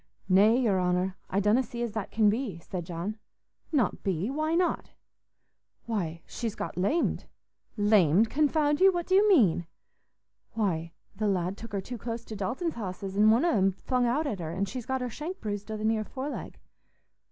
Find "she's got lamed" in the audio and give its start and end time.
6.25-7.25